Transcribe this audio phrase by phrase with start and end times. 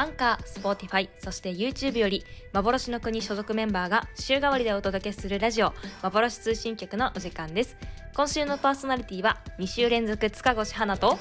[0.00, 2.24] Anchor、Spotify、そして YouTube より
[2.54, 7.76] 幻の国所属メンバーが週替わりでお届けするラジオ幻通信局のお時間です。
[8.14, 11.18] 今週のパーソナリティは2週連続塚越花と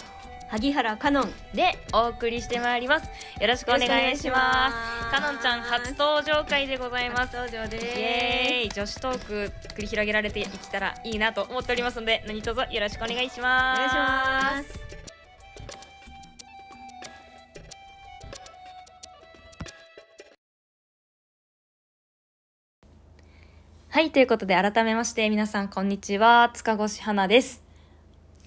[0.50, 3.10] 萩原香音でお送りしてまいります。
[3.42, 4.72] よろしくお願いしま
[5.12, 5.12] す。
[5.12, 7.36] かのんちゃん初登場回でございます。
[7.36, 8.70] 登場でイエーイ。
[8.70, 13.78] 女子トーク繰り広げられていきたらいいなと思っておりますので何卒よろしくお願いしおます。
[13.78, 14.89] 願いします
[23.92, 26.52] はいということで改めまして皆さんこんにちは。
[26.54, 27.64] 塚越花です。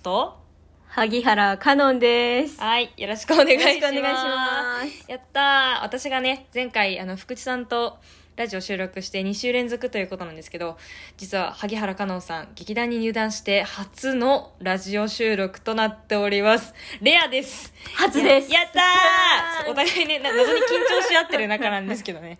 [0.01, 0.38] と
[0.87, 2.60] 萩原香音です。
[2.60, 3.68] はいよろしくお願いします。
[3.70, 5.10] よろしくお願いします。
[5.10, 5.82] やったー。
[5.82, 7.98] 私がね前回あの福地さんと
[8.37, 10.78] ラジオ収録して2週連続ということなんですけど
[11.16, 16.73] 実は萩原香音さん劇団に入団して初のラジオ収録となっております。
[17.01, 17.74] レアです。
[17.96, 18.52] 初です。
[18.52, 19.73] やったー。
[19.73, 20.62] お互いねな謎に緊
[21.02, 22.38] 張し合ってる仲なんですけどね。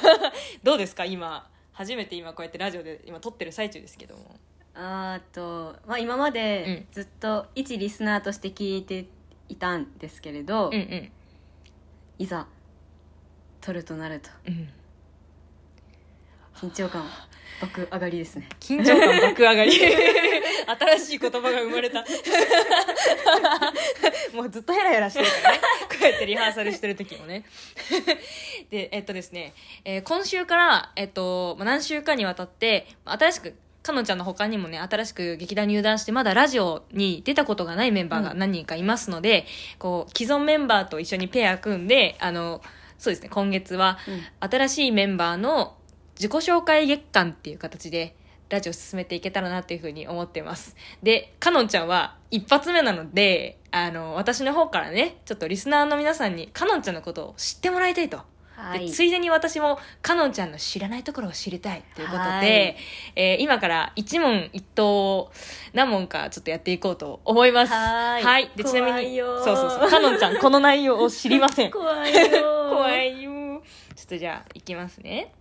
[0.62, 1.53] どうですか今？
[1.74, 4.36] 初めて今こうやってラジオで今撮ってる最中ですけども。
[4.74, 9.06] あーと、まあ、今までずっと一リスナーとして聞いて
[9.48, 11.12] いたんですけれど、うんうん。
[12.18, 12.46] いざ
[13.60, 14.30] 撮るとなると。
[14.46, 14.68] うん。
[16.56, 17.04] 緊張感
[17.60, 18.48] 爆上がりですね。
[18.60, 19.72] 緊張感爆上がり。
[20.96, 22.04] 新しい言葉が生まれた。
[24.34, 25.60] もうずっとヘラヘラしてるからね
[26.10, 27.44] ってリハーサルしてる時もね。
[28.70, 39.46] でえっとですね、えー今週から、えっとまあ何週かにわたって新しくかのんちゃんの他にもね新しく劇団入団してまだラジオに出たことがないメンバーが何人かいますので、
[39.78, 42.62] こう既存メンバーと一緒にペア組んであの
[42.98, 43.98] そうですね今月は
[44.40, 45.76] 新しいメンバーの
[46.16, 48.16] 自己紹介月間っていう形で
[48.54, 50.76] ラジオ進めていけたらなっていうふうに思ってます。
[51.02, 58.20] で、かのんちゃんは一発目なので、あの、私の方からね、ちょっとリスナーの皆さんにかのんちゃんのことを知ってもらいたいと。
[58.54, 58.86] はい。
[58.86, 62.76] でついでに私もかのんちゃんの知らないところを知りたいということで、はい。
[63.16, 65.32] えー今から一問一答を
[65.72, 67.72] 何問かちょっとやっていこうと思います。
[67.72, 68.50] はい。
[68.54, 71.70] で、ちなみに、怖いよそうそうそう、かのんちゃんこの内容を知りません。
[71.72, 72.20] 怖いよ
[72.70, 73.62] 怖いよ
[73.96, 75.32] ちょっとじゃあいきますね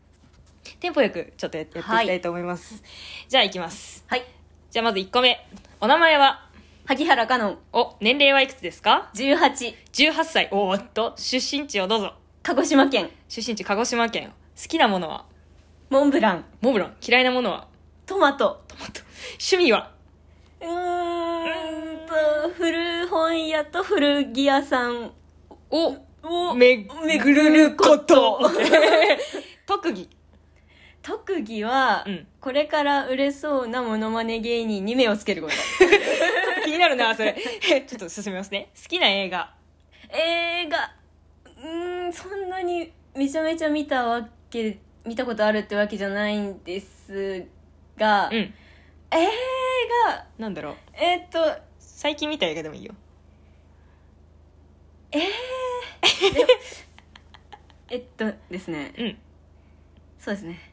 [0.80, 2.84] テンポよくちょっとややっていきたいと思います、
[3.28, 4.04] じゃあいきます。
[4.08, 4.24] はい。
[4.72, 5.40] じゃあまず1個目。
[5.80, 6.50] お名前は？
[6.86, 10.50] 萩原香音お年齢はいくつですか？18 18歳。
[10.52, 12.14] おーっと出身地をどうぞ。
[12.42, 13.10] 鹿児島県。
[13.30, 14.34] 出身地鹿児島県。
[14.62, 15.26] 好きなものは？
[15.90, 16.46] モンブラン。
[16.62, 16.94] モブロン。
[17.06, 17.68] 嫌いなものは？
[18.06, 18.64] トマト。
[18.68, 19.02] トマト。
[19.40, 19.92] 趣味は？
[20.62, 22.14] うーんと
[22.58, 25.12] 古本屋と古着屋さん。
[25.70, 28.40] おをめぐること。
[29.66, 30.10] 特技
[31.04, 32.28] 特技は、うん。
[32.40, 35.54] これから売れそうなモノマネ芸人に目をつけること。
[36.66, 37.36] 気になるなそれ。
[37.86, 38.70] ちょっと進みますね。
[38.82, 39.54] 好きな映画。
[40.10, 40.96] 映画
[41.58, 47.46] うーんそんなにめちゃめちゃ見たわけ見たことあるってわけじゃないんです
[47.98, 48.36] が、うん。
[48.36, 48.54] 映
[50.08, 50.76] 画なんだろう。
[50.94, 52.96] えーっと最近見た映画でもいいよ。
[57.90, 58.94] えっとですね。
[58.98, 59.18] うん。
[60.18, 60.73] そうですね。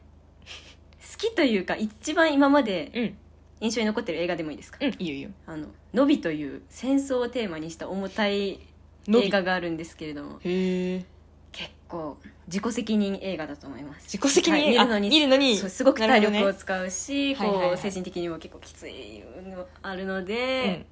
[1.29, 3.17] きというか一番今までうん。
[3.63, 4.79] 印象に残ってる映画でもいいですか？
[4.81, 5.29] うんいいよいいよ。
[5.45, 8.59] あの「ノビ」という戦争をテーマにした重たい
[9.07, 11.05] 映画があるんですけれどもへえ。
[11.51, 12.17] 結構
[12.47, 14.05] 自己責任映画だと思います。
[14.05, 14.63] 自己責任？
[14.63, 15.57] はい見るのにあ見るのに？
[15.57, 16.39] そうすごく体なるほどね。
[16.39, 17.69] 力を使うし、はいはいはい。
[17.69, 20.85] こう精神的にも結構きついのあるのうで、ん。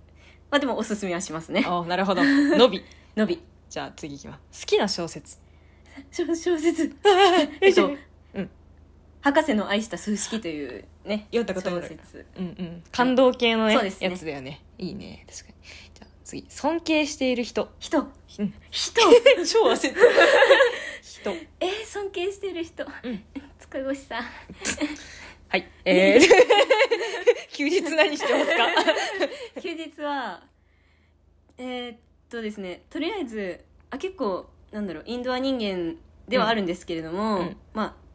[0.51, 1.63] まあでもおすすめはしますね。
[1.67, 2.21] あなるほど。
[2.23, 2.83] のび。
[3.17, 3.41] のび。
[3.67, 4.61] じゃあ次いきます。
[4.67, 5.37] 好きな小説。
[6.11, 6.95] 小 小説。
[7.61, 7.87] ええっと、
[8.35, 8.49] うん
[9.21, 12.25] 博士の愛した数式というね読んだことある小説。
[12.37, 12.83] うんうん。
[12.91, 14.09] 感動系のね,、そうですね。
[14.09, 14.61] やつだよね。
[14.77, 15.25] いいね。
[15.29, 15.55] 確かに。
[15.93, 17.69] じゃあ次尊敬している人。
[17.79, 17.99] 人。
[17.99, 18.03] う
[18.43, 18.53] ん。
[18.71, 19.01] 人。
[19.45, 19.99] 超焦った。
[21.01, 21.31] 人。
[21.59, 23.23] えー、尊敬してる人、うん。
[23.59, 24.23] 塚越さん。
[25.49, 25.67] はい。
[25.83, 26.21] えー、
[27.51, 28.45] 休日何してます
[29.55, 29.61] か？
[29.61, 30.43] 休日は
[31.57, 31.97] えーっ
[32.29, 32.83] とですね。
[32.89, 35.97] とりあえずあ結構なんだろうインドア人間
[36.27, 37.47] ではあるんですけれども、うん。
[37.47, 37.57] うん。
[37.73, 38.08] まあ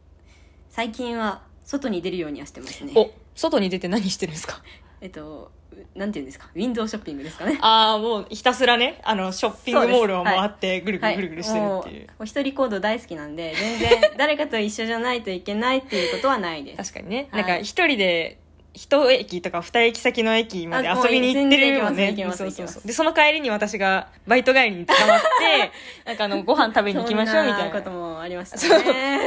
[0.75, 2.91] 最近は外に出るようにはしてますね。
[2.97, 4.61] お外に出て何してるんですか？
[4.99, 5.49] えっと
[5.95, 6.49] なんていうんですか？
[6.53, 7.57] ウィンドウショッピングですかね。
[7.63, 8.99] ああもうひたすらね。
[9.05, 16.77] あのショッピングモールを回ってぐるぐるぐるぐるしてるもっていう、もう一人行動大好きなんで全然誰かと一緒じゃないといけないっていうことはないです。
[16.91, 17.43] 確かにね、はい。
[17.43, 18.37] なんか一人で
[18.75, 25.71] 一駅とか二駅先の駅まで遊びに行ってるもんねでその帰りに私がバイト帰りに捕まって
[26.05, 27.71] なんかあのご飯食べに行きましょうみたいな。
[27.71, 28.79] こともありましたそう。
[28.83, 29.19] ね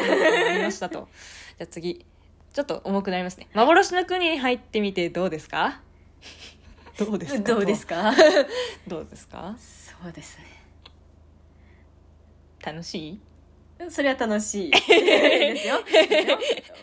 [0.51, 1.09] ありましたと。
[1.59, 2.05] じゃあ次。
[2.53, 3.47] ちょっと重くなりますね。
[3.55, 5.81] 幻の国に入ってみてどうですか？
[6.99, 8.13] どうですかどうですか？
[8.89, 9.55] どうですか？
[10.03, 10.45] そうですね。
[12.65, 13.21] 楽しい？
[13.91, 14.71] それは楽しい。
[14.89, 15.83] ですよ。
[15.85, 16.39] ですよ。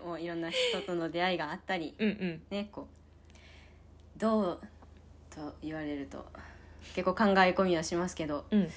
[0.06, 2.42] もういろんな人との出会いがあったりうんうん。
[2.50, 2.88] ねこ
[4.16, 4.60] うどう
[5.30, 6.26] と言われると
[6.96, 8.70] 結構考え込みはしますけどうん。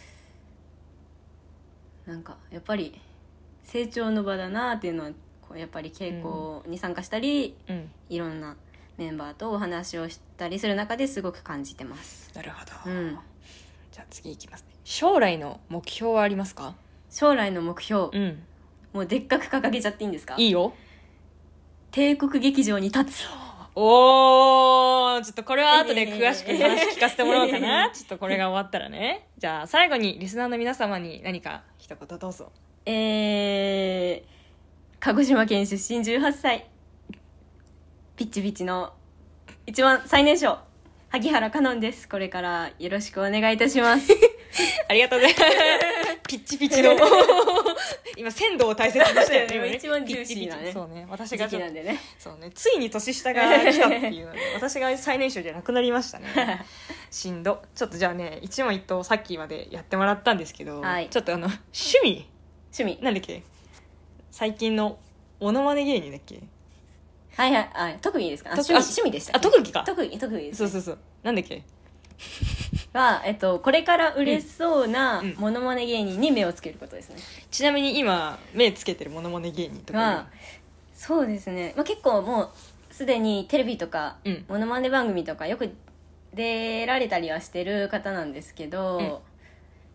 [2.07, 3.01] なんかやっぱり
[3.63, 5.11] 成長の場だなっていうのは
[5.43, 7.91] こうやっぱり稽古に参加したり、うん。
[8.09, 8.57] いろんな
[8.97, 12.31] メンバーとお話をしたりする中ですごく感じてます。
[12.35, 13.19] なるほど、うん。
[13.93, 14.69] じゃあ次いきますね。
[14.85, 16.75] 将来の目標はありますか？
[17.11, 18.43] 将来の目標、うん。
[18.93, 20.35] もうでっかく掲げちゃっていいんですか？
[20.39, 20.73] いいよ。
[21.91, 23.27] 帝国劇場に立つ。
[23.75, 27.91] おーちょっとこれは後で詳しく話聞かせてもらおうかな。
[27.95, 29.29] ちょっとこれが終わったらね。
[29.39, 32.51] じゃあ最後にリスナーの皆様に何か一言どうぞ。
[32.87, 34.29] えー、
[35.01, 36.67] 鹿児島県出身18歳。
[38.17, 38.93] ピッチピチの
[39.67, 40.59] 一番最年少
[41.11, 42.09] 萩原香音です。
[42.09, 44.13] これからよろしくお願いいたします。
[44.89, 45.98] ありがとうございます
[46.29, 46.91] ピッチピチの。
[48.17, 49.75] 今鮮度を大切にしたよね。
[49.75, 50.71] 一番ジューシーなね。
[50.73, 51.99] そうね私時がなんでね。
[52.19, 52.51] そうね。
[52.55, 56.27] ついに年下が来たっていうので 私が最年少じゃなくなりましたね。
[57.11, 57.63] しんど。
[57.75, 61.09] ちょっとじゃあね一問一答さっきまでやってもらったんですけど、はい。
[61.09, 62.29] ちょっとあの趣味。
[62.79, 62.99] 趣味。
[63.03, 63.43] なんだっけ？
[64.31, 64.99] 最近の
[65.41, 66.41] モノマネ芸人だっけ？
[67.37, 67.71] はいはい。
[67.73, 68.53] あ特技ですか？
[68.53, 69.11] あ特趣味。
[69.11, 69.85] でしたあ特技か。
[69.87, 70.99] 特技特技ですそうそうそう。
[71.23, 71.63] なんだっけ？
[72.99, 75.35] は、えっと、これから売れそうなうん。
[75.39, 77.17] モノマネ芸人に目をつけることですね、
[77.51, 80.27] ちなみに今目つけてるモノマネ芸人とかが
[80.95, 82.51] そうですね、まあ、結構もう
[82.91, 84.45] すでにテレビとか、うん。
[84.49, 85.71] モノマネ番組とかよく
[86.35, 89.19] 出られたりはしてる方なんですけど、うん。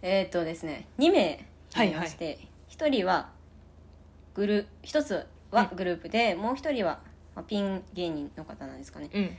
[0.02, 1.46] えっ、とですね2名
[1.86, 2.40] いまして、
[2.70, 3.30] 1人は
[4.34, 7.00] グル1つはグループで、もう1人は、
[7.36, 9.30] まあ、ピン芸人の方なんですかね、うん。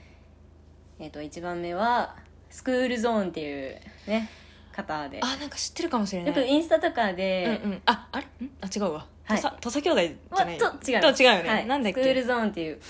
[0.98, 2.16] えっ、と1番目は
[2.50, 4.30] スクールゾーンっていうね
[4.72, 5.20] 方で。
[5.22, 7.82] あなんか知ってるかもしれなよいくインスタとかで、うんうん。
[7.86, 8.26] ああれ？
[8.46, 8.50] ん？
[8.60, 9.06] あ違うわ。
[9.24, 9.38] はい。
[9.38, 10.58] 土佐土佐兄弟じゃない。
[10.58, 11.00] まあと違う。
[11.00, 12.80] と違うよね、はい、なんだっスクールけゾーンっていう、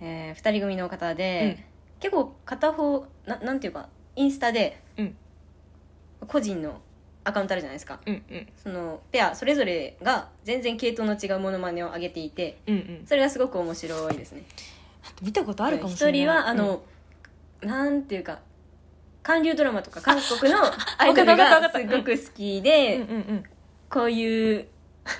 [0.00, 1.64] えー、2人組の方で、
[2.00, 5.16] 結構片方ななんていうかインスタでうん。
[6.26, 6.80] 個人の
[7.24, 8.00] アカウントあるじゃないですか。
[8.06, 8.48] うんうん。
[8.56, 13.02] そのペアそれぞれが全然系統の違うモノマネを上げていてうんうん。
[13.06, 14.44] それがすごく面白いですね。
[15.20, 16.20] 見たことあるかもしれない。
[16.20, 16.82] 一人はあの、
[17.60, 18.38] なんていうか
[19.22, 20.58] 韓流ドラマとか韓国の
[20.98, 23.44] アイドルがすごく好きうんで、うんうんうん。
[23.88, 24.66] こういう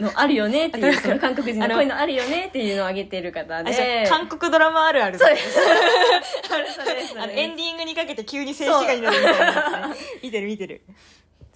[0.00, 4.04] のあるよねっていう その韓国人あののこういうのあるよねっていうのを上げてる方で。
[4.06, 5.18] あ韓国ドラマあるある。
[5.18, 7.20] そう ですそれそれそれ。
[7.22, 9.94] あのエンディングにかけて急に静止画になるみたいな。
[10.22, 10.82] 見てる見てる。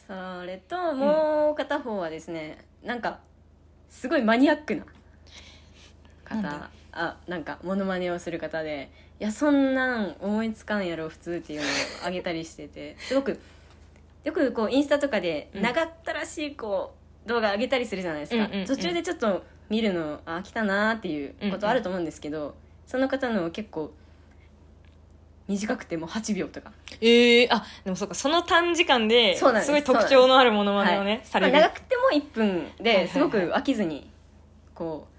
[0.07, 3.19] それともう片方はですねなんか
[3.91, 4.85] すごいマニアックな
[6.25, 6.71] 方。
[6.99, 11.71] あなんかモノマネをする方でいやそんなん思いつかんやろ普通っていうのを
[12.05, 12.97] あげたりしてて。
[12.99, 13.39] すごく
[14.25, 15.63] よくこうインスタとかでうん。
[15.63, 18.67] 長ったらしいこう動画上げたりするじゃないですか、うんうんうん。
[18.67, 22.55] 途中でちょっと見るのあ来たなーっていうことあると思うんですけど、
[22.87, 23.93] その方の結構
[25.49, 26.73] 短くても8秒とか。
[27.01, 29.45] ええあでもそうかその短時間です。
[29.65, 34.11] すごい特徴のあるものまねをね、はいされる、まあ長くても1分ですごく飽きずに
[34.75, 35.16] こう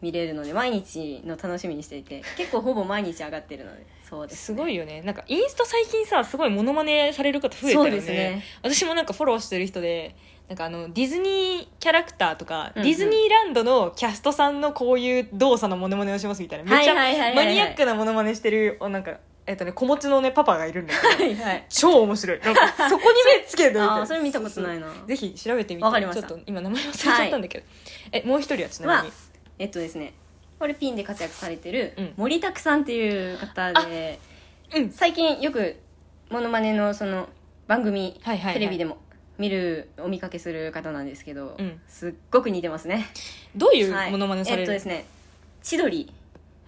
[0.00, 5.02] 見れるので毎日の楽しみにしていて結構ほぼ毎日上がってるのでそうです、すごいよね。
[5.02, 7.90] なんかインスタ最近さすごいモノマネされる方増えたよね。
[7.90, 8.42] ですね。
[8.62, 10.16] 私もなんかフォローしてる人で
[10.48, 12.88] なんかあのディズニーキャラクターとか、うんうん。
[12.88, 16.70] ディズニーランドのキャストさんのこういう動作のモノマネをしますみたいな。
[16.70, 21.66] めっちゃはいはいはいはいマニアックなモノマネしてるおなんかえっとね子持ちのねパパがいるんだけどはいはい。
[21.68, 22.40] 超面白い。
[22.40, 24.86] なんか そこに目つけるみたそれ見たことないな。
[24.86, 25.06] そうそう。
[25.06, 25.84] ぜひ調べてみて。
[25.84, 26.26] わかりました。
[26.26, 27.64] ちょっと今名前忘れちゃったんだけど、
[28.12, 29.12] えもう一人はちなはみに
[29.58, 30.14] えっとですね
[30.58, 32.12] これピンで活躍されてるうん。
[32.16, 34.18] 森拓さんっていう方で
[34.74, 34.90] うん。
[34.90, 35.76] 最近よく
[36.30, 37.28] モノマネのその
[37.66, 38.54] 番組はいはいはい。
[38.54, 38.98] テレビでも
[39.38, 41.80] 見るお見かけする方なんですけど、うん。
[41.86, 43.06] すっごく似てますね。
[43.54, 44.10] どういうはい。
[44.10, 45.06] モノマネされる、えっとですね
[45.62, 46.12] 千鳥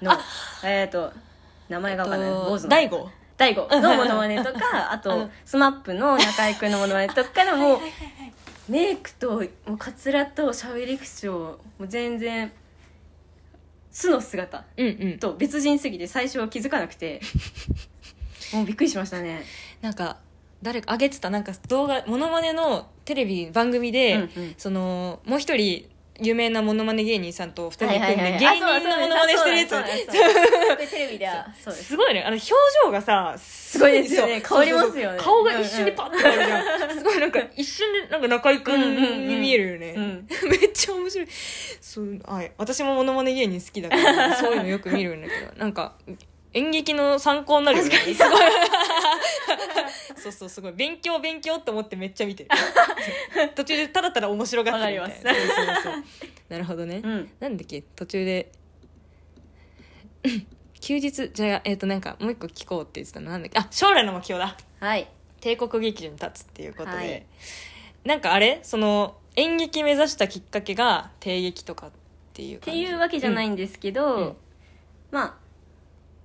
[0.01, 0.13] の
[0.65, 1.13] えっと
[1.69, 2.31] 名前がわかんない。
[2.31, 2.69] 坊主の。
[2.69, 3.09] 大悟。
[3.37, 5.31] 大悟のモノマネとか あとうん。
[5.45, 7.81] スマップの中居君のモノマネとかでも
[8.69, 12.53] メイクともうカツラと喋り口調もう全然
[13.91, 15.19] 素の姿うんうん。
[15.19, 17.21] と別人すぎて最初は気づかなくて。
[18.53, 19.43] もうびっくりしましたね。
[19.81, 20.19] なんか
[20.63, 24.55] 誰か上げてたなんか動画モノマネのテレビ番組で、うんうん。
[24.59, 25.89] そのもう一人
[26.23, 29.71] 有名なモノマネ芸人さんと二人で組んで芸人のモノマネしてるやつ。
[31.73, 31.85] す。
[31.85, 32.23] すごいね。
[32.23, 32.47] あの表
[32.85, 34.43] 情がさすごいですよね。
[34.47, 35.19] 変わりますよね。
[35.19, 38.97] 顔が一瞬でパッて変わるじゃん、すごいなんか一瞬でなんか中居君
[39.29, 40.27] に見えるよね、うん。
[40.51, 41.29] めっちゃ面白い。
[41.81, 42.53] そうはい。
[42.59, 45.53] 私もモノマネ芸人好きだから そういうのよく見るんだけど。
[45.57, 45.95] なんか
[46.53, 47.91] 演劇の参考になるよね。
[47.91, 48.15] すごい。
[50.17, 50.73] そうそうすごい。
[50.73, 52.51] 勉強勉強って思ってめっちゃ見てる。
[53.55, 55.31] 途中でただただ面白がってるみたいな。
[55.31, 56.03] わそうそうそう。
[56.49, 57.31] なるほどね、うん。
[57.39, 57.83] なんだっけ？
[57.95, 58.51] 途中で
[60.81, 63.59] 休日じゃあえっ、となんかもう一個聞こうって言ってたのなんだっけ？
[63.59, 64.57] あ将来の目標だ。
[64.81, 65.09] はい。
[65.41, 67.27] 帝国劇場に立つっていうことで、はい。
[68.05, 68.61] なんかあれ？
[68.63, 71.91] その演劇目指したきっかけが帝劇とかっ
[72.33, 74.37] ていうっていうわけじゃないんですけど、うん。
[75.11, 75.35] まあ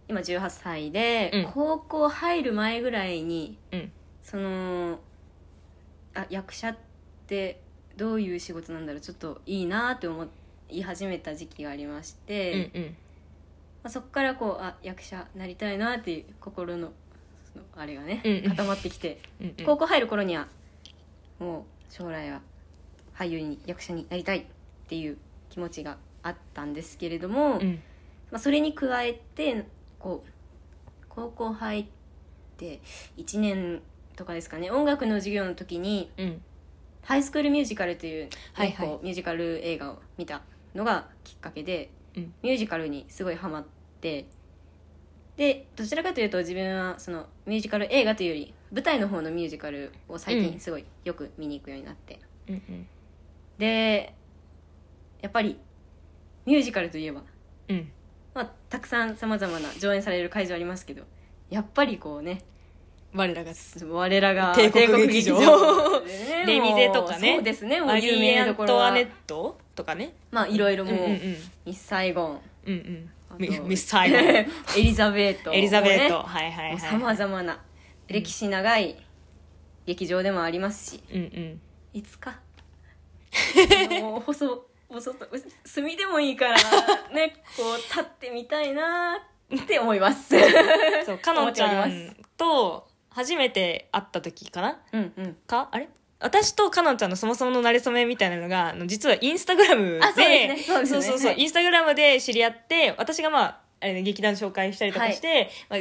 [0.08, 1.46] 今18歳で、うん。
[1.54, 3.92] 高校入る前ぐらいにうん。
[4.24, 5.00] その
[6.14, 6.78] あ役者っ
[7.28, 7.60] て
[7.98, 9.02] どういう仕事なんだろう？
[9.02, 10.26] ちょっといいなって思
[10.70, 12.98] い始めた時期がありまして、うんうん
[13.86, 16.92] まあ、そこからこうあ役者なりたいなっていう心の
[17.54, 18.50] そのあれがね、うんうん。
[18.50, 19.64] 固まってきて、うんうん。
[19.64, 20.48] 高校入る頃には
[21.38, 22.42] もう将来は
[23.16, 24.46] 俳優に役者になりたいっ
[24.88, 25.20] ていう
[25.52, 27.80] 気持ちがあったんですけれども、うん。
[28.32, 29.68] まあ、それに加えて
[30.00, 31.86] こう高校入っ
[32.58, 32.82] て
[33.18, 33.84] 1年
[34.16, 36.42] とかですかね音楽の授業の時にうん
[37.06, 38.88] 「ハイスクールミュージカル」という,、はいはい。
[38.88, 40.42] こうミュージカル映画を見た
[40.74, 42.34] のがきっかけでうん。
[42.42, 43.66] ミュージカルにすごいハマっ
[44.02, 44.26] て
[45.38, 50.50] でどちらかというと自分はそのミュージカル映画というより舞台の方のミュージカルを最うん。
[50.52, 52.88] 近すごいよく見に行くようになって、うんうん。
[53.58, 54.14] で
[55.22, 55.58] やっぱり
[56.46, 57.22] ミュージカルといえば
[57.70, 57.92] うん。
[58.34, 61.04] まあ、たくさんさまざまな上演される会場ありますけど
[61.50, 62.42] やっぱりこうね
[63.14, 63.52] 我らが
[63.92, 65.40] 我らが帝国劇場。
[66.46, 67.36] レミゼとかね。
[67.36, 68.92] そうですねもマう有リー・ア名どころは。
[68.92, 70.14] ントワネットとかね。
[70.32, 71.36] まあいろいろもう、うんうんうん。
[71.66, 72.40] ミス・サイゴン。
[72.68, 77.62] うんうんミ ミス・サイゴンエリザベートエリザベート、はいはいはいねさまざまな
[78.08, 78.96] 歴史長い
[79.86, 81.04] 劇場でもありますし。
[81.12, 81.62] うんうん。
[81.94, 82.40] いつか。
[84.02, 85.28] もう細細と
[85.66, 86.56] 墨でもいいから
[87.14, 89.18] ねこう立ってみたいな
[89.54, 90.36] って思います。
[91.06, 94.80] そうかのんちゃんと初めて会った時かな？
[94.94, 95.34] うんうん。
[95.48, 95.70] か？
[95.72, 95.90] あれ？
[96.20, 100.14] 私とかのんちゃんのそもそもの馴れ初めみたいなのがあの実はインスタグラムであ
[100.58, 101.28] そうそうそうそうそう。
[101.28, 101.42] はい。
[101.42, 105.80] インスタグラムで知り合って私がまああれ、ね、劇団紹介したりとかして、まあ、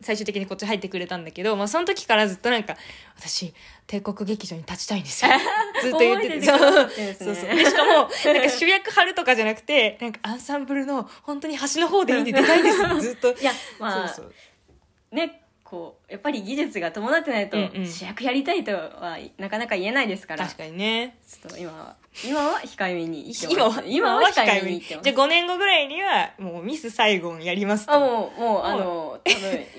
[0.00, 2.76] 最終的にこっち入ってくれたんだけど、まあ、その時からずっとなんか
[3.18, 3.54] 私
[3.86, 5.30] 帝国劇場に立ちたいんですよ。
[5.80, 6.46] ずっと言ってて。
[6.46, 7.26] 覚えててくださってるんですね。
[7.26, 7.56] そうそう。
[7.56, 13.32] でしかもなんか主役張るとかじゃなくてなんかアンサンブルの本当に端の方でいいんで出たいんです ずっと。
[13.32, 15.14] いやまあそうそう。
[15.14, 17.86] ねこうやっぱり技術が伴ってないとうんうん。
[17.86, 21.18] 主役やりたいとはなかなか言えないですから、確かにね。
[21.28, 24.70] ちょっと今は今は控えめに言って今はます今は控えめ。
[24.72, 25.04] に言ってます。
[25.04, 27.92] じゃあ5年後ぐらいにはもうミスサイゴンやりますと。
[27.92, 29.34] あもうもうあの多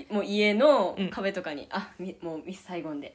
[0.09, 1.09] 分もう家のうん。
[1.09, 3.13] 壁とかに、あみもうミスサイゴンで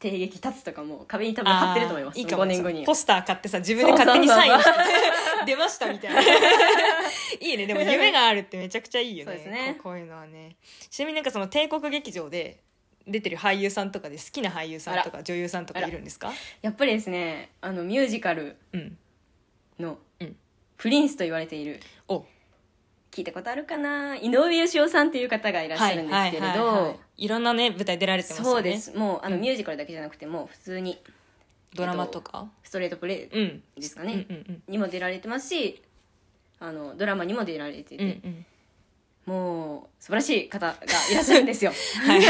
[0.00, 2.18] 帝劇立つとかもう壁に多分貼ってると思います。
[2.18, 2.42] いいかも。
[2.44, 2.84] 5年後に。
[2.86, 4.70] ポスター買ってさ自分で勝手にサインして
[5.46, 6.20] 出ましたみたいな。
[7.40, 7.66] いいね。
[7.66, 9.32] でも夢があるってめちゃくちゃいいよね。
[9.32, 9.74] そうですね。
[9.74, 10.56] こうこういうのはね。
[10.90, 12.60] ちなみになんかその帝国劇場で
[13.06, 16.32] 出てる俳優さんとかで好きな俳優さんとか女優さんとかいるんですか？
[16.62, 18.98] やっぱりですねあのミュージカルうん。
[19.78, 20.36] のうん。
[20.78, 21.78] プリンスと言われている。
[22.08, 22.24] お
[23.10, 24.16] 聞いたことあるかな？
[24.16, 27.24] 井上芳雄さんっていう方がいらっしゃるんですけれど、はいはいはいはい。
[27.24, 28.50] いろんなね舞台出られてますよね。
[28.52, 28.96] そうです。
[28.96, 29.42] もうあのうん。
[29.42, 31.02] ミュージカルだけじゃなくてもう普通に
[31.74, 32.48] ドラマとか？
[32.62, 33.62] ストレートプレイうん。
[33.76, 34.62] ですかね、うんうんうん。
[34.68, 35.82] にも出られてますし
[36.60, 38.46] あのドラマにも出られてて、うんうん。
[39.26, 40.76] もう素晴らしい方が
[41.10, 41.72] いらっしゃるんですよ。
[42.06, 42.20] はい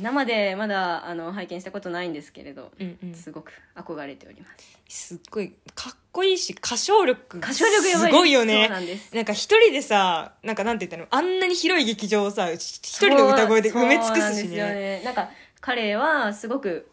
[0.00, 3.14] 生でまだあの拝見したことないんですけれど、うんうん。
[3.14, 4.46] すごく憧れておりま
[4.88, 5.06] す。
[5.08, 8.16] すっごいかっこいいし歌唱力歌唱力やばいす。
[8.16, 8.68] ごいよね。
[8.68, 9.14] なんです。
[9.14, 11.08] なんか一人でさなんかなんて言ったの？
[11.10, 15.02] あんなに広い劇場をさ一人の歌声で埋め尽くすしそうなんねね。
[15.04, 16.88] なんか彼はすごく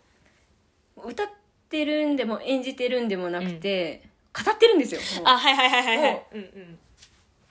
[0.98, 1.28] 歌っ
[1.70, 5.02] てるんでも演じてるんでもなくて、語ってるんですよ。
[5.26, 6.14] あはいはいはいはいはい。
[6.14, 6.80] もうんうん。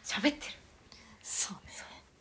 [0.05, 0.35] 喋ってる。
[1.23, 1.57] そう。
[1.57, 1.62] ね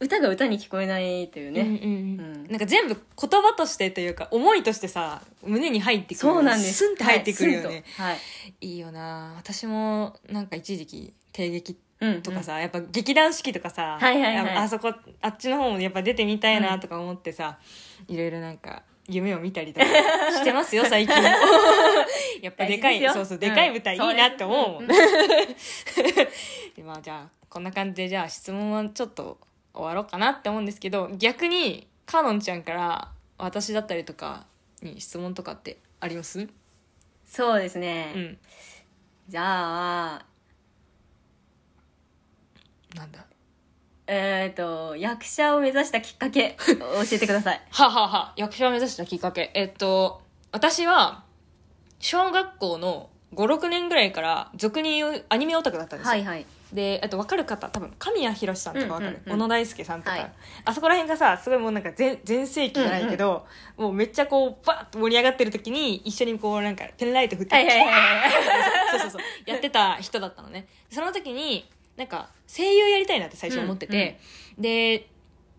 [0.01, 2.35] 歌が歌に聞こえないというね、うんうんうん。
[2.35, 2.47] うん。
[2.49, 6.73] なんか全部言葉としてというか思いとしてさ胸に入ってくるそうなんです。
[6.79, 8.19] スンって入ってくるよね、はいはい。
[8.61, 9.35] い、いよな。
[9.37, 14.55] 私もなんか一時期帝劇うんとかさ、やっぱ劇団四季とかさ、はいはいはい。
[14.57, 14.91] ああそこ
[15.21, 17.59] あっちの方もやっぱ出てみたいなとか思ってさ、
[18.07, 19.85] いろいろなんか夢を見たりとか
[20.33, 21.15] してますよ最近。
[21.15, 21.21] も
[22.41, 26.03] やっぱでかいそうそううんでかい舞台いいなって思うもん、そう
[26.75, 29.37] で まあじゃあこんな感じでじゃあ質問はちょっと
[29.73, 34.45] 終わろうかなって思うんですけど逆にかのんちゃんから私だったりとか
[34.81, 36.47] に質問とかってあります？
[37.25, 38.37] そうですね、うん。
[39.29, 39.43] じゃ
[40.15, 40.25] あ
[42.95, 43.25] なんだ？
[44.07, 46.75] えっ、と役者を目指したきっかけ 教
[47.13, 47.61] えてください。
[47.71, 48.17] はあはあは。
[48.29, 49.51] あ役者を目指したきっかけ。
[49.53, 51.23] えっと私は
[51.99, 59.17] 小学校の56年ぐらいから俗に言うアニメオタクだったんですよ、はいはいであと分かる方多分神谷博さんとか分かる、うんうん。
[59.25, 60.31] うん小野大輔さんとか、はい。
[60.65, 63.45] あそこら辺がさすごいもうなんか全全盛期じゃないけど、
[63.77, 68.31] もうめっちゃこうバーッと盛り上がってる時に一緒にこうなんかペンライト振って、はいはいはいはい。
[68.91, 69.21] そうそうそう。
[69.45, 70.67] やってた人だったのね。
[70.89, 74.19] その時になんか声優やりたいなって最初思ってて、
[74.57, 75.07] で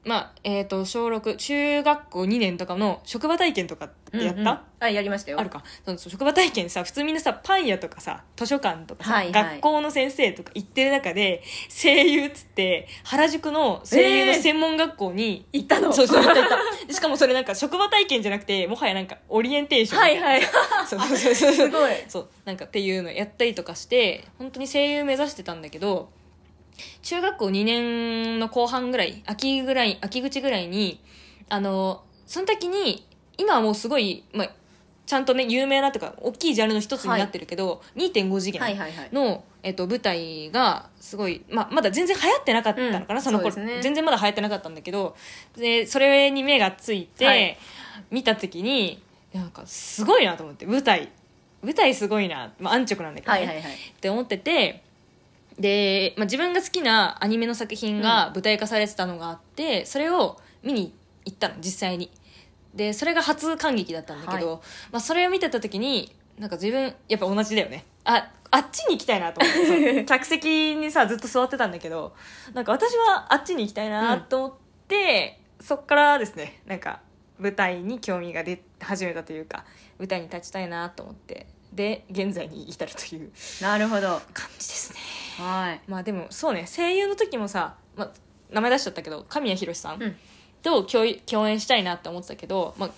[0.04, 4.58] まあえっ、と小6中学校2年とかの職場体験とかってやった、うんうん。
[4.80, 5.38] あやりましたよ。
[5.38, 5.62] あるか。
[5.86, 9.32] そうそう職場体験さ普通みんなさパン屋とかさ図書館とかさ、はいはい。
[9.32, 15.92] 学校の先生とか行ってる中で声優っつって原宿の声優の専門学校に、行ったの？
[15.92, 16.86] そうそう行った行った。
[16.86, 20.42] でしかもそれなんか職場体験じゃなくてもはやなんかオリエンテーションはいはい。
[20.88, 21.34] そうそうそう。
[21.54, 21.92] すごい。
[22.08, 26.10] そうなんかっていうのやったりとかして本当に声優目指してたんだけど
[27.02, 31.00] 中学校2年の後半ぐらい秋ぐらい秋口ぐらいに
[31.48, 33.06] あのその時に
[33.38, 34.50] 今はもうすごい、まあ、
[35.06, 39.08] ちゃんとね有名なとか大きいジャンルの一つになってるけど、2.5次元はいはいはい。
[39.12, 43.54] の、えっと、舞台がすごい、まあ、まだ全然流行ってなかったのかな、うんその頃。
[43.56, 43.80] ね。
[43.82, 45.16] 全然まだ流行ってなかったんだけど
[45.56, 47.58] でそれに目がついて、はい。
[48.10, 49.02] 見た時に
[49.34, 51.10] なんかすごいなと思って舞台。
[51.62, 53.38] 舞台すごいな、まあ、安直なんだけど、ね。
[53.38, 53.72] はいはいはい。
[53.72, 54.82] って思ってて
[55.58, 60.94] で、まあ、自分が好きなアニメの作品が舞台化されてたのがあって、それを見に
[61.24, 62.10] 行ったの実際に。
[62.74, 64.60] でそれが初感激だったんだけど、は
[64.92, 67.84] まあ、それを見てた時になんか自分やっぱ同じだよね。
[68.04, 72.14] ああっちに行きたいなと思って 客席にさずっと座ってたんだけど
[72.52, 74.52] なんか私はあっちに行きたいなと思っ
[74.88, 77.00] て、そっからですねなんか
[77.38, 79.64] 舞台に興味が出始めたというか
[79.98, 83.30] 舞台に立ちたいなと思ってで現在に至るという
[83.60, 84.20] なるほど。
[84.32, 84.98] 感じですね
[85.38, 85.80] はい。
[85.88, 88.10] まあでもそうね声優の時もさ、まあ、
[88.50, 90.16] 名前出しちゃったけど神谷博さんうん。
[90.62, 92.90] と共共演したいなって思ってたけど、まあ、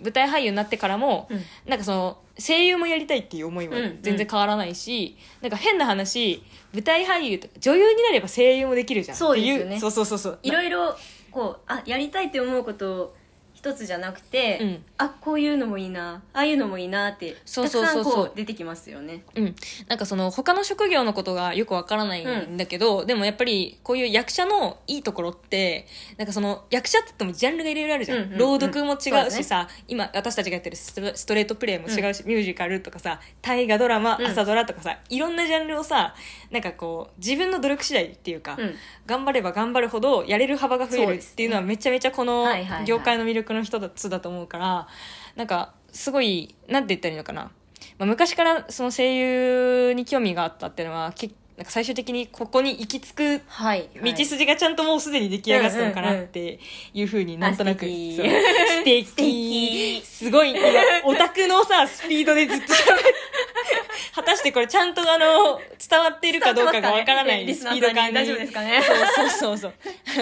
[0.00, 1.42] 舞台俳優になってからも、うん。
[1.66, 6.42] なんかその声優もやりたいっていう思いはうん全然変わらないし、なんか変な話
[6.72, 9.62] 舞台俳優とか女優になれば声優もできるじゃんそうですよね。
[9.64, 10.38] っていうそうそうそうそう。
[10.44, 10.96] いろいろ
[11.32, 13.14] こうあやりたいって思うこと
[13.58, 14.84] 一つじゃなくて、うん。
[14.98, 18.04] あこういうのもいいなああいうのもいいなってそうそうそうそう。
[18.04, 19.24] たくさんこう出てきますよね。
[19.34, 19.56] うん、
[19.88, 28.38] なんかその他の職業のことがよくわからないんだけど、でもやっぱりこういう役者のいいところってなんかその役者って言ってもジャンルがいろいろあるじゃん,、うんうんうん。
[28.38, 30.94] 朗読も違そうしさ、今私たちがやってるス
[31.26, 34.26] トレートプレイも違うし、ミュージカルとかさ大河ドラマ、うん。
[34.26, 36.14] 朝ドラとかさいろんなジャンルをさ
[36.52, 38.74] なんかこう自分の努力次第っていうか、うん。
[39.06, 42.46] 頑張れば頑張るほどやれる幅が増えるっていうのはめちゃめちゃこの
[42.84, 44.88] 業界の魅力の一つだと思うから
[45.36, 47.50] なんかすごいなんて言ったらいいのかな、
[47.98, 56.60] まあ、昔からその声優に興味があったっていうのはけなんか最終的にここに行き着くはい道筋がちゃんともうすでに出来上がったのかなって
[56.94, 57.02] い。
[57.02, 59.04] うふうになんとなく、う素敵。
[59.04, 60.00] 素敵。
[60.04, 60.60] すごい今
[61.04, 62.66] オタクのさスピードでずっと
[64.14, 68.14] 果たしてこれちゃんとあの伝わっているかどうかがわからないリスピード感に。
[68.14, 68.80] 大丈夫ですかね。
[68.80, 69.72] そうそうそうそう。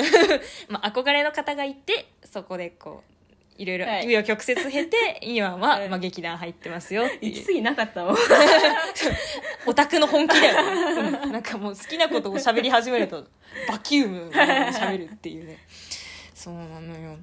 [0.73, 3.16] まあ憧れの方がいてそこでこう
[3.59, 4.07] いろいろはい。
[4.07, 8.17] 紆余曲折経て 今は、はいまあ、劇団入ってますよ行き過ぎなかったもん。
[9.67, 11.33] オタクの本気だよね、 うん。
[11.33, 13.27] なんかもう好きなことを喋り始めると
[13.69, 15.59] バキュームで喋るっていうね。
[16.35, 17.17] そうなのよ。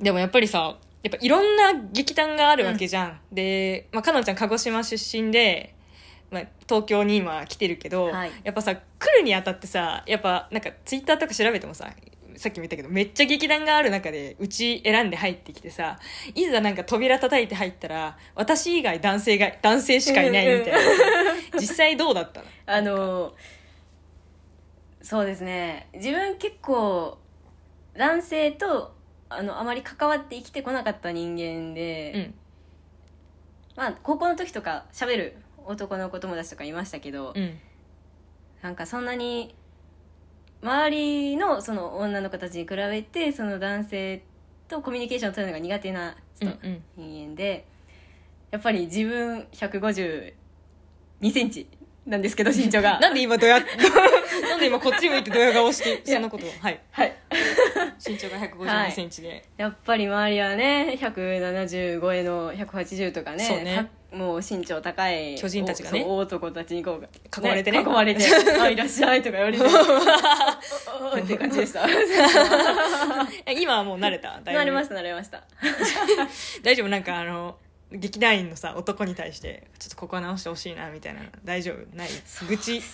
[0.00, 5.74] でもやっぱりさやっぱいろんな劇団があるわけじゃん、で、まあ、かのんちゃん鹿児島出身で、
[6.30, 8.32] まあ、東京に今来てるけど、はい。
[8.42, 8.80] やっぱさ来
[9.16, 11.92] るにあたってさやっぱなんかツイッターとか調べてもさ
[12.36, 15.98] さっきも言ったけどめっちゃ劇団がある中でうち選んで入ってきてさ
[16.34, 20.78] いざなんか扉叩いて入ったら私以外男性が男性しかいないみたいな。
[21.58, 22.46] 実際どうだったの？
[22.66, 23.34] あの
[25.00, 25.88] そうですね。
[25.94, 27.18] 自分結構
[27.96, 28.94] 男性と
[29.28, 32.34] あのあまり関わって生きてこなかった人間で、うん。
[33.76, 37.58] まあ高校の時とか喋る男の子友達とかいましたけど、うん。
[38.62, 39.54] なんかそんなに
[40.66, 44.22] 周りのその女の子たちに比べてその男性
[44.66, 46.82] とコミュニケーションを取るのが苦手な人、うんうん。
[46.96, 47.66] 人間で
[48.50, 50.32] やっぱり自分152
[51.32, 51.68] センチ
[52.04, 52.98] なんですけど 身長が。
[52.98, 53.60] なんで今どや
[54.42, 56.50] なんで今こっち向いてドヤ顔してそんなことを。
[56.60, 56.80] はい。
[56.90, 57.12] はい。
[58.04, 63.76] 身長が1 5 2はいセンチで、やっぱり周りはね170超えの180とかねそうね。
[63.76, 66.04] たもう身長高い巨人たちがね。
[66.06, 67.80] 男たちにこう囲まれてね。
[67.80, 68.24] 囲まれて
[68.60, 69.64] 「あいらっしゃい」とか言われて。
[71.22, 71.86] って感じでした。
[73.46, 74.40] え今はもう慣れた？
[74.44, 75.42] 慣れました慣れました。
[76.62, 76.88] 大丈夫？
[76.88, 77.56] なんかあの
[77.92, 81.20] 劇団員のさ男に対してちょっとここは直してほしいなみたいな。
[81.22, 81.96] の大丈夫？
[81.96, 82.08] ない？
[82.48, 82.72] 愚痴？
[82.72, 82.84] 言っ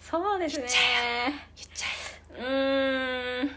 [0.00, 0.66] そうですね。
[0.68, 1.86] ちゃ
[2.38, 3.50] うーん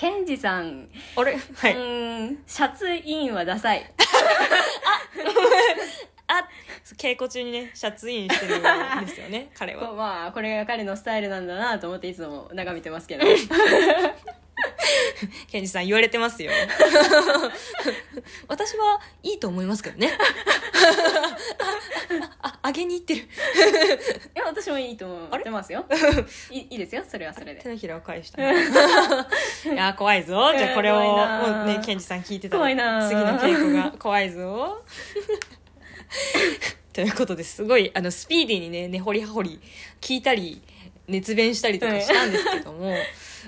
[0.00, 1.32] ケンジさん、えあれ？
[1.32, 1.74] はい。
[1.74, 3.84] うーんシャツインはダサい。
[6.26, 6.48] あ
[6.96, 8.62] 稽古中にねシャツインしてるん
[9.06, 13.26] ですよね 彼こはうまあこれが彼のスタイルなんだなと思っていつも眺めてますけど
[15.48, 16.50] ケンジさん言われてますよ。
[18.48, 20.16] 私はいいと思いますけどね。
[22.42, 23.24] ああげに行ってるい
[24.34, 25.84] や私もいいと思ってますよ
[26.50, 34.82] いいいいですよそれはそれで手のひらを返したいや怖いぞじゃあこれをもうねケンジさん聞いてたら怖いな次の稽古が怖いぞ
[36.92, 39.60] ということですごいあのスピーディーにね根掘り葉掘り
[40.00, 40.60] 聞いたり
[41.06, 42.94] 熱弁したりとかしたんですけども、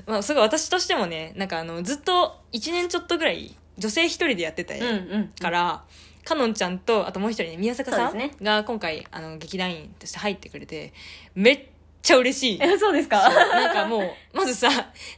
[0.07, 5.85] まあ、すごい私としてもねなんかあのずっと1年ちょっとぐらい女性一人でやってたうんうんから、
[6.25, 10.93] かのんちゃんとあともう一人ね宮坂さんが今回あの劇団員として入ってくれて
[11.35, 11.69] めっ
[12.03, 13.17] ちゃ嬉しいえそうですか？
[13.31, 14.69] なんかもう、 まずさ、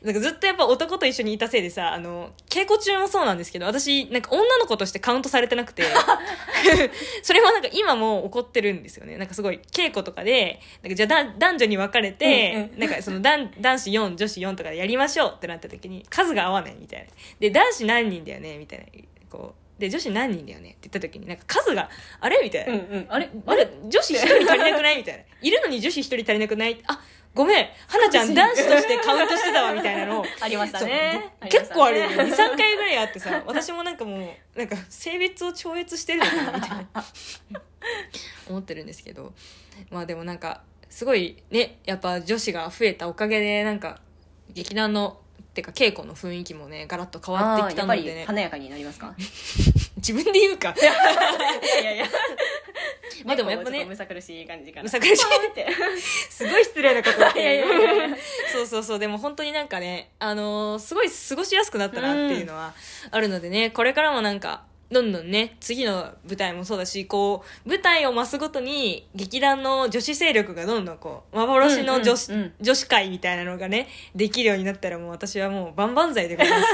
[0.03, 5.83] なんかずっとやっぱ男と一緒にいたせいでさ、あの、稽古中もそうなんですけど、私、なんか女の子としてカウントされてなくて、
[7.23, 9.16] それはなんか今も怒ってるんですよね。
[9.16, 17.07] なんかすごい、稽古とかで、なんかじゃあだ男女に分かれて、うんうんなんかその男男子4、女子4とかでやりましょうってなった時に、数が合わないみたいな。
[17.40, 18.85] で、男子何人だよねみたいな。
[19.31, 19.63] こう。
[19.79, 20.71] で、女子何人だよね？
[20.71, 22.41] って言った時に、なんか数が、あれ？
[22.43, 22.73] みたいな。
[22.73, 23.29] うんうんあれ？
[23.47, 23.69] あれ？
[23.89, 24.97] 女子一人足りなくない？
[24.99, 25.23] みたいな。
[25.43, 26.79] いるのに女子一人足りなくない？
[26.87, 27.01] あ、
[27.35, 27.69] ごめん。
[27.89, 30.25] 花ちゃん男子としてカウントしてたわ、みたいなの を。
[30.41, 32.13] ありましたね結構あるよね。
[32.25, 34.17] りまし2、3回ぐらいあってさ、私もなんかも
[34.55, 36.87] う、なんか性別を超越してるのかな、みたいな。
[38.49, 39.33] 思ってるんですけど。
[39.91, 44.01] まあでもなんか、すごいね、やっぱ女子が増えたおかげで、なんか、
[44.51, 45.21] 劇団の、
[45.55, 48.25] てか稽古の雰囲気もね、ガラッと変わってきたのでね。
[48.27, 49.14] 華やかになりますか？
[49.97, 50.75] 自分で言うか。
[50.77, 52.07] いやいやいや。
[53.25, 54.83] まあでもやっぱねむさ苦しい感じかな。
[54.83, 55.17] むさ苦しい。
[56.31, 58.17] すごい失礼なことだっていやいやいやいや。
[58.53, 58.99] そうそうそう。
[58.99, 62.75] でも本当になんかねあのーすごい過ごしやすくなったなっていうのは
[63.11, 76.66] あるのでね、これからもなんかどんどんね次の舞台もそうだしこう舞台を増すごとに劇団の女子勢力がどんどんこう幻の女子,、うんうんうん女子会みたいなのがねできるようになったらもう私はもう万々歳でございま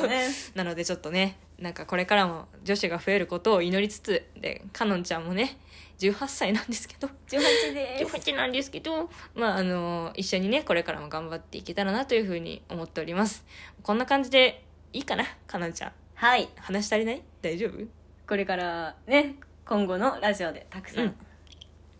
[0.00, 5.58] すね なのでちょっとねなんかこれからも女子が増えることを祈りつつでかのんちゃんもね
[6.00, 13.44] 18歳なんですけど18です18なんですけど、まあ、あの、一緒にね、これからも頑張っていけたらなというふうに思っております。
[13.82, 15.92] こんな感じでいいかなかなちゃん。
[16.20, 16.50] はい。
[16.56, 17.22] 話足りない？
[17.40, 17.86] 大丈夫？
[18.28, 21.08] これからね今後のラジオでたくさうん。
[21.08, 21.14] ん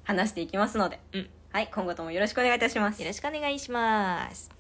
[0.05, 1.31] 話していきますので、うん。
[1.51, 3.01] はい今後ともよろしくお願いいたします。
[3.01, 4.51] よろしくお願いします。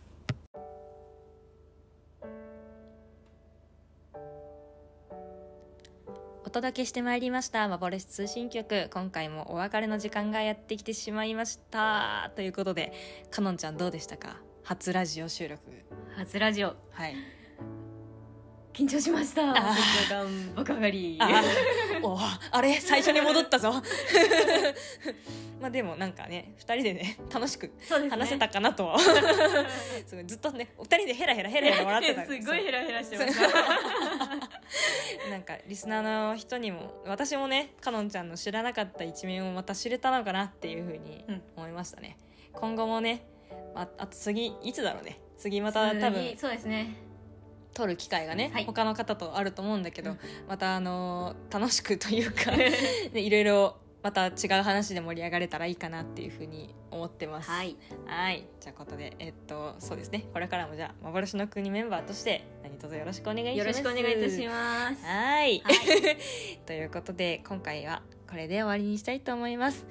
[6.43, 12.33] お届けしてまいりました幻通信局今回もお別れの時間がやってきてしまいました。
[12.35, 12.95] ということで
[13.31, 14.39] かのんちゃんどうでしたか？
[14.65, 15.61] 初ラジオ収録。
[16.17, 16.77] 初ラジオ。
[16.93, 17.15] はい
[18.73, 19.53] 緊張しました。
[20.55, 21.19] 爆上がり。
[21.21, 21.43] あ
[22.03, 22.19] お
[22.53, 22.81] あれ？
[22.81, 23.73] 最初に戻ったぞ。
[25.61, 27.71] まあでもなんかね2人でね楽しく
[28.09, 28.87] 話せたかなと。
[28.87, 28.99] は
[30.07, 33.59] すごいずっとねお二人でヘラヘラヘラヘラ笑ってたすごいヘラヘラしてましそうた。
[35.31, 41.43] なんかリスナーの人にも私もねかのんちゃんの知らなかった一面をまた知れたのかなっていうふうにうん。
[41.57, 42.17] 思いましたね、
[42.53, 43.27] 今後もね
[43.75, 45.21] ああと次いつだろうね。
[45.37, 46.95] 次また多分次そうですね
[47.75, 48.65] 撮る機会がね、はい。
[48.65, 50.19] 他の方とあると思うんだけど、うん。
[50.49, 52.51] またあのー楽しくというか、
[53.13, 57.51] ね、いろいろまた違う話で盛り上がれたらいいかなっていうふうに思ってます。
[57.51, 57.77] はい。
[58.07, 58.47] はい。
[58.61, 60.27] じゃあことでえっとそうですね。
[60.33, 63.59] これからもじゃあ幻の国メンバーとして何卒よろしくお願いします。
[63.59, 65.05] よろしくお願いいたします。
[65.05, 65.61] はい。
[65.61, 66.19] はい。
[66.67, 69.87] ということで今回はこれで終わりにしたいと思います。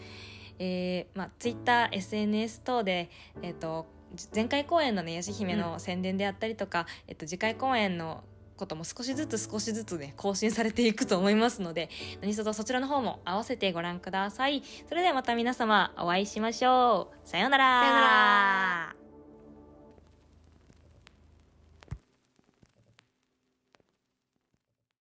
[0.57, 3.09] えー、まあ TwitterSNS 等で
[3.41, 3.85] えっ、と
[4.33, 8.23] 前回公演のね「やし姫」の宣伝であったりとか、えっと、次回公演の
[8.57, 11.89] ことも少しずつ少しずつね更新されていくと思いますので
[12.21, 14.61] 何卒そちらの方も合わせてご覧ください。
[14.87, 17.27] それではまた皆様お会いしましょう。
[17.27, 17.81] さようなら。
[17.81, 19.08] さようなら